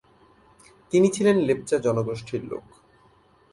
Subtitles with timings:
[0.91, 2.65] তিনি ছিলেন লেপচা জনগোষ্ঠীর লোক।